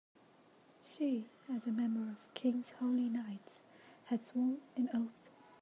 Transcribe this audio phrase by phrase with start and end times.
[0.83, 3.59] She, as a member of the king's holy knights,
[4.05, 5.29] had sworn an oath.